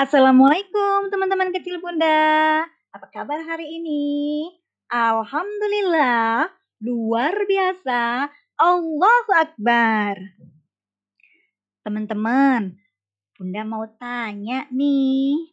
Assalamualaikum 0.00 1.12
teman-teman 1.12 1.52
kecil 1.52 1.76
Bunda. 1.76 2.64
Apa 2.88 3.12
kabar 3.12 3.36
hari 3.44 3.68
ini? 3.68 4.48
Alhamdulillah, 4.88 6.48
luar 6.80 7.36
biasa. 7.44 8.32
Allahu 8.56 9.28
Akbar. 9.36 10.16
Teman-teman, 11.84 12.80
Bunda 13.36 13.60
mau 13.68 13.84
tanya 14.00 14.64
nih. 14.72 15.52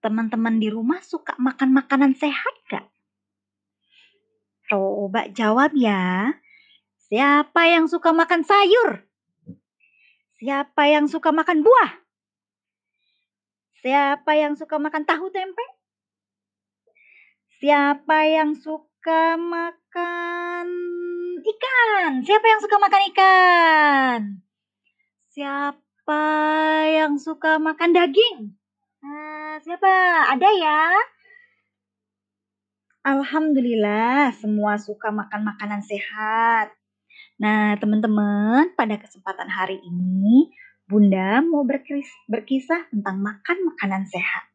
Teman-teman 0.00 0.56
di 0.56 0.72
rumah 0.72 1.04
suka 1.04 1.36
makan 1.36 1.76
makanan 1.76 2.16
sehat 2.16 2.56
gak? 2.72 2.88
Coba 4.64 5.28
jawab 5.28 5.76
ya. 5.76 6.40
Siapa 7.12 7.68
yang 7.68 7.84
suka 7.84 8.16
makan 8.16 8.48
sayur? 8.48 9.04
Siapa 10.40 10.88
yang 10.88 11.04
suka 11.04 11.36
makan 11.36 11.60
buah? 11.60 11.99
Siapa 13.80 14.36
yang 14.36 14.60
suka 14.60 14.76
makan 14.76 15.08
tahu 15.08 15.32
tempe? 15.32 15.64
Siapa 17.64 18.28
yang 18.28 18.52
suka 18.52 19.40
makan 19.40 21.00
ikan? 21.40 22.20
Siapa 22.20 22.44
yang 22.44 22.60
suka 22.60 22.76
makan 22.76 23.02
ikan? 23.08 24.20
Siapa 25.32 26.22
yang 26.92 27.16
suka 27.16 27.56
makan 27.56 27.96
daging? 27.96 28.52
Nah, 29.00 29.56
siapa? 29.64 29.92
Ada 30.28 30.48
ya? 30.60 30.84
Alhamdulillah, 33.00 34.36
semua 34.36 34.76
suka 34.76 35.08
makan 35.08 35.56
makanan 35.56 35.80
sehat. 35.80 36.68
Nah, 37.40 37.80
teman-teman, 37.80 38.76
pada 38.76 39.00
kesempatan 39.00 39.48
hari 39.48 39.80
ini 39.80 40.52
Bunda 40.90 41.38
mau 41.38 41.62
berkisah 41.62 42.90
tentang 42.90 43.22
makan 43.22 43.62
makanan 43.62 44.10
sehat. 44.10 44.50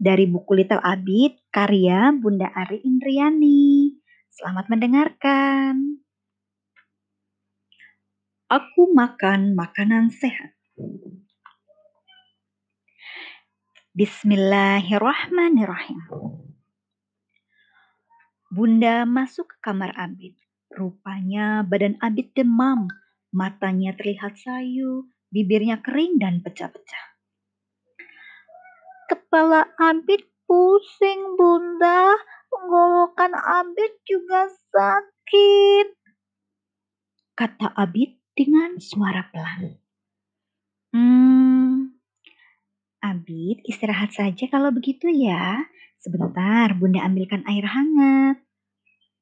Dari 0.00 0.24
buku 0.24 0.56
Little 0.56 0.80
Abid, 0.80 1.44
karya 1.52 2.08
Bunda 2.16 2.48
Ari 2.56 2.80
Indriani. 2.80 3.92
Selamat 4.32 4.72
mendengarkan. 4.72 6.00
Aku 8.48 8.96
makan 8.96 9.52
makanan 9.52 10.08
sehat. 10.08 10.56
Bismillahirrahmanirrahim. 13.92 16.00
Bunda 18.48 19.04
masuk 19.04 19.52
ke 19.52 19.60
kamar 19.60 19.92
Abid. 20.00 20.32
Rupanya 20.72 21.60
badan 21.60 22.00
Abid 22.00 22.32
demam, 22.32 22.88
matanya 23.36 23.92
terlihat 23.92 24.40
sayu, 24.40 25.11
bibirnya 25.32 25.80
kering 25.80 26.20
dan 26.20 26.44
pecah-pecah. 26.44 27.04
Kepala 29.08 29.72
Abid 29.80 30.28
pusing, 30.44 31.40
Bunda. 31.40 32.16
Tenggorokan 32.52 33.32
Abid 33.32 34.04
juga 34.04 34.52
sakit. 34.72 35.96
Kata 37.32 37.72
Abid 37.72 38.20
dengan 38.36 38.76
suara 38.76 39.24
pelan. 39.32 39.80
Hmm, 40.92 41.96
Abid 43.00 43.64
istirahat 43.64 44.12
saja 44.12 44.44
kalau 44.52 44.68
begitu 44.68 45.08
ya. 45.08 45.64
Sebentar, 45.96 46.76
Bunda 46.76 47.00
ambilkan 47.04 47.40
air 47.48 47.64
hangat. 47.64 48.36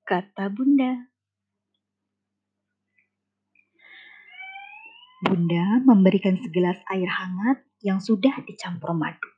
Kata 0.02 0.50
Bunda. 0.50 1.09
Bunda 5.20 5.84
memberikan 5.84 6.40
segelas 6.40 6.80
air 6.88 7.04
hangat 7.04 7.60
yang 7.84 8.00
sudah 8.00 8.32
dicampur 8.48 8.96
madu. 8.96 9.28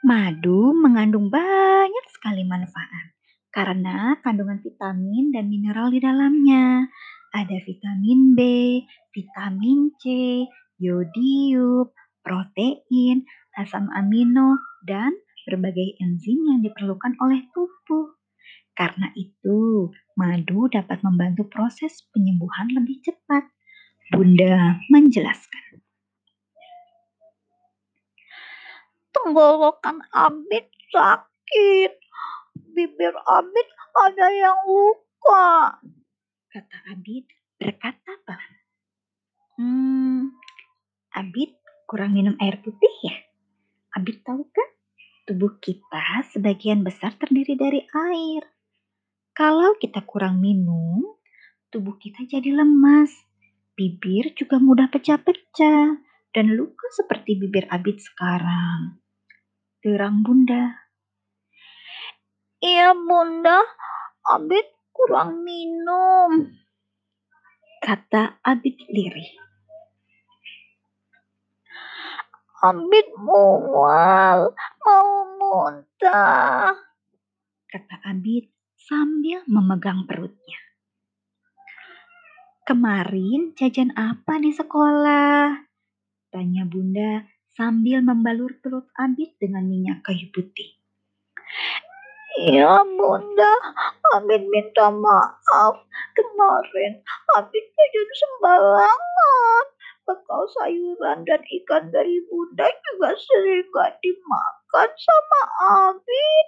Madu 0.00 0.72
mengandung 0.72 1.28
banyak 1.28 2.06
sekali 2.08 2.48
manfaat 2.48 3.12
karena 3.52 4.16
kandungan 4.24 4.62
vitamin 4.64 5.34
dan 5.36 5.52
mineral 5.52 5.92
di 5.92 6.00
dalamnya. 6.00 6.88
Ada 7.28 7.60
vitamin 7.60 8.32
B, 8.32 8.40
vitamin 9.12 9.92
C, 10.00 10.04
yodium, 10.80 11.92
protein, 12.24 13.28
asam 13.58 13.92
amino, 13.92 14.56
dan 14.86 15.12
berbagai 15.44 16.00
enzim 16.00 16.40
yang 16.48 16.64
diperlukan 16.64 17.20
oleh 17.20 17.44
tubuh. 17.52 18.16
Karena 18.72 19.12
itu, 19.12 19.90
madu 20.16 20.72
dapat 20.72 21.04
membantu 21.04 21.50
proses 21.50 22.06
penyembuhan 22.14 22.72
lebih 22.72 23.02
cepat. 23.04 23.44
Bunda 24.08 24.80
menjelaskan. 24.88 25.84
Tenggorokan 29.12 30.00
Abid 30.08 30.64
sakit. 30.88 31.92
Bibir 32.72 33.12
Abid 33.28 33.68
ada 34.00 34.26
yang 34.32 34.64
luka. 34.64 35.76
Kata 36.48 36.76
Abid 36.96 37.28
berkata 37.60 38.16
pelan. 38.24 38.52
Hmm, 39.60 40.20
Abid 41.12 41.52
kurang 41.84 42.16
minum 42.16 42.32
air 42.40 42.56
putih 42.64 42.94
ya? 43.04 43.16
Abid 43.92 44.24
tahu 44.24 44.48
kan? 44.48 44.70
Tubuh 45.28 45.60
kita 45.60 46.24
sebagian 46.32 46.80
besar 46.80 47.12
terdiri 47.20 47.60
dari 47.60 47.84
air. 47.92 48.40
Kalau 49.36 49.76
kita 49.76 50.00
kurang 50.08 50.40
minum, 50.40 51.04
tubuh 51.68 52.00
kita 52.00 52.24
jadi 52.24 52.56
lemas 52.56 53.27
Bibir 53.78 54.34
juga 54.34 54.58
mudah 54.58 54.90
pecah-pecah 54.90 56.02
dan 56.34 56.46
luka 56.58 56.90
seperti 56.90 57.38
bibir 57.38 57.70
Abid 57.70 58.02
sekarang. 58.02 58.98
Terang 59.78 60.26
Bunda. 60.26 60.82
Iya 62.58 62.90
Bunda, 62.98 63.62
Abid 64.26 64.66
kurang 64.90 65.46
minum. 65.46 66.58
Kata 67.78 68.42
Abid 68.42 68.82
lirih. 68.90 69.30
Abid 72.58 73.14
mual, 73.14 74.58
mau 74.82 75.10
muntah. 75.38 76.74
Kata 77.70 77.96
Abid 78.10 78.50
sambil 78.74 79.46
memegang 79.46 80.02
perutnya. 80.02 80.67
Kemarin 82.68 83.56
jajan 83.56 83.96
apa 83.96 84.36
di 84.36 84.52
sekolah? 84.52 85.56
Tanya 86.28 86.68
bunda 86.68 87.24
sambil 87.56 88.04
membalur 88.04 88.60
perut 88.60 88.84
Abid 88.92 89.40
dengan 89.40 89.64
minyak 89.64 90.04
kayu 90.04 90.28
putih. 90.28 90.76
Ya 92.44 92.76
bunda, 92.84 93.52
Abid 94.12 94.52
minta 94.52 94.92
maaf. 94.92 95.80
Kemarin 96.12 97.00
Abid 97.40 97.64
jajan 97.72 98.08
sembarangan. 98.12 99.64
Bekal 100.04 100.42
sayuran 100.60 101.24
dan 101.24 101.40
ikan 101.40 101.88
dari 101.88 102.20
bunda 102.28 102.68
juga 102.68 103.16
sering 103.16 103.64
gak 103.72 103.96
dimakan 104.04 104.90
sama 104.92 105.42
Abid. 105.88 106.46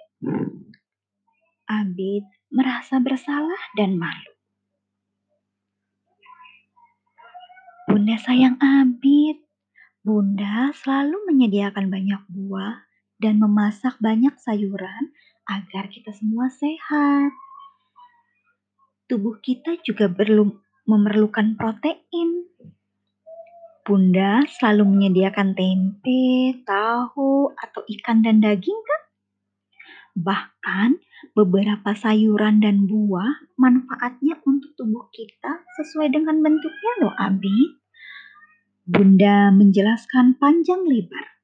Abid 1.65 2.29
merasa 2.53 3.01
bersalah 3.01 3.73
dan 3.73 3.97
malu. 3.97 4.30
Bunda 7.91 8.15
sayang 8.23 8.55
Abid. 8.63 9.43
Bunda 9.99 10.71
selalu 10.71 11.27
menyediakan 11.27 11.91
banyak 11.91 12.23
buah 12.31 12.87
dan 13.19 13.35
memasak 13.35 13.99
banyak 13.99 14.31
sayuran 14.39 15.11
agar 15.43 15.91
kita 15.91 16.15
semua 16.15 16.47
sehat. 16.47 17.35
Tubuh 19.11 19.43
kita 19.43 19.75
juga 19.83 20.07
perlu 20.07 20.55
memerlukan 20.87 21.59
protein. 21.59 22.47
Bunda 23.83 24.47
selalu 24.47 24.87
menyediakan 24.87 25.51
tempe, 25.51 26.63
tahu, 26.63 27.51
atau 27.59 27.83
ikan 27.99 28.23
dan 28.23 28.39
daging 28.39 28.79
kan? 28.87 29.01
Bahkan 30.15 30.89
beberapa 31.35 31.91
sayuran 31.91 32.63
dan 32.63 32.87
buah 32.87 33.51
manfaatnya 33.59 34.39
untuk 34.47 34.79
tubuh 34.79 35.11
kita 35.11 35.59
sesuai 35.75 36.07
dengan 36.07 36.39
bentuknya 36.39 36.91
loh 37.03 37.15
Abi. 37.19 37.80
Bunda 38.81 39.53
menjelaskan 39.53 40.41
panjang 40.41 40.81
lebar. 40.89 41.37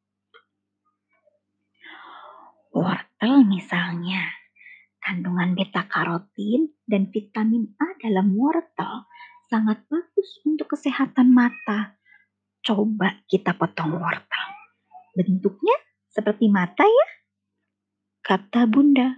Wortel 2.73 3.45
misalnya, 3.45 4.33
kandungan 4.97 5.53
beta 5.53 5.85
karotin 5.85 6.73
dan 6.89 7.13
vitamin 7.13 7.77
A 7.77 7.93
dalam 8.01 8.33
wortel 8.33 9.05
sangat 9.53 9.85
bagus 9.85 10.41
untuk 10.49 10.73
kesehatan 10.73 11.29
mata. 11.29 12.01
Coba 12.65 13.21
kita 13.29 13.53
potong 13.53 14.01
wortel. 14.01 14.47
Bentuknya 15.13 15.77
seperti 16.09 16.49
mata 16.49 16.89
ya, 16.89 17.07
kata 18.25 18.65
Bunda. 18.65 19.13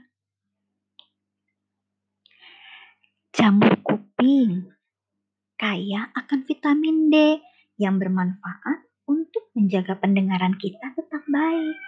Jamur 3.31 3.79
kuping 3.79 4.75
kaya 5.55 6.11
akan 6.11 6.43
vitamin 6.43 7.07
D 7.07 7.15
yang 7.79 7.95
bermanfaat 7.97 8.85
untuk 9.07 9.49
menjaga 9.55 9.95
pendengaran 9.97 10.53
kita 10.59 10.93
tetap 10.93 11.23
baik. 11.25 11.79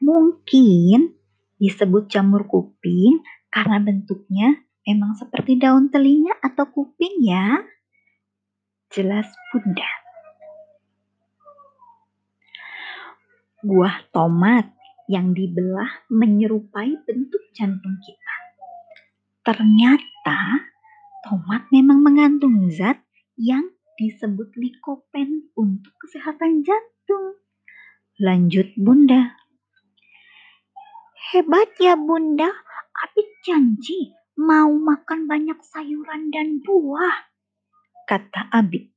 Mungkin 0.00 1.18
disebut 1.58 2.06
jamur 2.06 2.46
kuping 2.46 3.20
karena 3.50 3.82
bentuknya 3.82 4.62
memang 4.86 5.18
seperti 5.18 5.58
daun 5.58 5.90
telinga 5.90 6.38
atau 6.40 6.70
kuping 6.70 7.26
ya. 7.26 7.60
Jelas 8.94 9.26
Bunda. 9.50 9.90
Buah 13.66 14.06
tomat 14.14 14.70
yang 15.10 15.34
dibelah 15.34 16.06
menyerupai 16.06 17.02
bentuk 17.02 17.42
jantung 17.50 17.98
kita. 17.98 18.34
Ternyata 19.42 20.70
tomat 21.26 21.66
memang 21.74 21.98
mengandung 22.02 22.70
zat 22.70 23.02
yang 23.34 23.75
disebut 23.96 24.52
likopen 24.56 25.52
untuk 25.56 25.92
kesehatan 26.00 26.62
jantung. 26.62 27.40
Lanjut 28.20 28.72
Bunda. 28.76 29.36
Hebat 31.32 31.74
ya 31.82 31.98
Bunda, 31.98 32.48
Abid 32.96 33.28
janji 33.42 34.14
mau 34.36 34.68
makan 34.68 35.24
banyak 35.24 35.58
sayuran 35.64 36.28
dan 36.28 36.60
buah, 36.60 37.32
kata 38.04 38.52
Abid. 38.52 38.92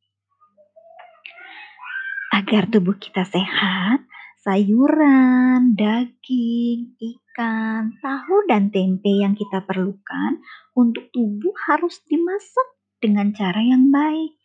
Agar 2.36 2.69
tubuh 2.69 2.96
kita 3.00 3.25
sehat, 3.25 4.06
sayuran, 4.44 5.75
daging, 5.75 6.96
ikan, 6.96 7.98
tahu, 8.00 8.46
dan 8.48 8.72
tempe 8.72 9.10
yang 9.10 9.36
kita 9.36 9.63
perlukan 9.63 10.40
untuk 10.75 11.10
tubuh 11.12 11.56
harus 11.68 12.00
dimasak 12.07 12.68
dengan 13.00 13.31
cara 13.31 13.63
yang 13.63 13.92
baik, 13.92 14.36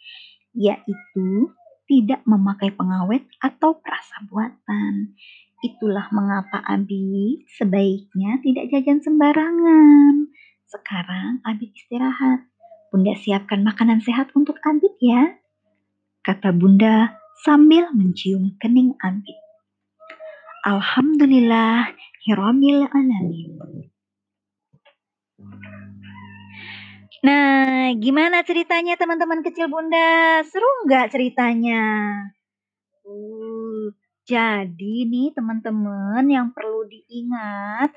yaitu 0.54 1.52
tidak 1.84 2.24
memakai 2.24 2.72
pengawet 2.72 3.28
atau 3.42 3.76
perasa 3.76 4.24
buatan. 4.24 5.12
Itulah 5.60 6.08
mengapa 6.12 6.60
Abi 6.64 7.44
sebaiknya 7.56 8.40
tidak 8.40 8.72
jajan 8.72 9.00
sembarangan. 9.04 10.32
Sekarang 10.64 11.44
Abi 11.44 11.72
istirahat. 11.72 12.48
Bunda 12.88 13.12
siapkan 13.18 13.66
makanan 13.66 14.00
sehat 14.00 14.30
untuk 14.38 14.54
Abid 14.62 14.94
ya. 15.02 15.34
Kata 16.22 16.54
Bunda 16.54 17.18
sambil 17.42 17.90
mencium 17.90 18.54
kening 18.62 18.94
Abid. 19.02 19.36
Alhamdulillah, 20.64 21.92
Hiramil 22.24 22.88
Alamin. 22.88 23.52
Nah, 27.24 27.88
gimana 27.96 28.44
ceritanya 28.44 29.00
teman-teman 29.00 29.40
kecil 29.40 29.72
Bunda? 29.72 30.44
Seru 30.44 30.68
nggak 30.84 31.08
ceritanya? 31.08 31.80
Uh, 33.00 33.88
jadi 34.28 35.08
nih 35.08 35.32
teman-teman 35.32 36.20
yang 36.28 36.52
perlu 36.52 36.84
diingat, 36.84 37.96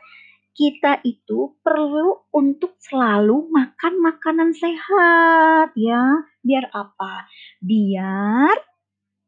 kita 0.56 1.04
itu 1.04 1.60
perlu 1.60 2.24
untuk 2.32 2.80
selalu 2.80 3.52
makan 3.52 4.00
makanan 4.00 4.56
sehat 4.56 5.76
ya. 5.76 6.24
Biar 6.40 6.72
apa? 6.72 7.28
Biar 7.60 8.56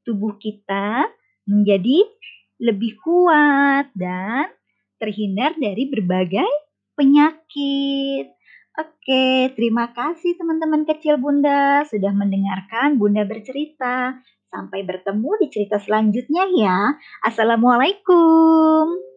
tubuh 0.07 0.39
kita 0.39 1.11
menjadi 1.43 2.07
lebih 2.63 3.03
kuat 3.03 3.91
dan 3.99 4.47
terhindar 4.95 5.59
dari 5.59 5.91
berbagai 5.91 6.51
penyakit. 6.95 7.98
Oke, 9.09 9.57
terima 9.57 9.89
kasih 9.89 10.37
teman-teman 10.37 10.85
kecil 10.85 11.17
Bunda 11.17 11.81
sudah 11.89 12.13
mendengarkan 12.13 13.01
Bunda 13.01 13.25
bercerita. 13.25 14.21
Sampai 14.53 14.85
bertemu 14.85 15.33
di 15.41 15.49
cerita 15.49 15.81
selanjutnya 15.81 16.45
ya. 16.53 16.93
Assalamualaikum. 17.25 19.08